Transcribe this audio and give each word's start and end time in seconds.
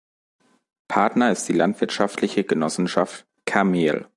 Partner 0.87 1.31
ist 1.31 1.47
die 1.47 1.53
Landwirtschaftliche 1.53 2.43
Genossenschaft 2.43 3.27
"Carmel". 3.45 4.07